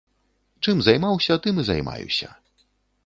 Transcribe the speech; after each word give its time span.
Чым 0.65 0.79
займаўся, 0.87 1.33
тым 1.43 1.55
і 1.65 1.67
займаюся. 1.71 2.29